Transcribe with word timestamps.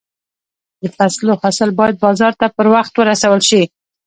د 0.81 0.83
فصلو 0.95 1.33
حاصل 1.41 1.69
باید 1.79 2.01
بازار 2.05 2.33
ته 2.39 2.47
پر 2.57 2.67
وخت 2.75 2.93
ورسول 2.97 3.39
شي. 3.49 3.63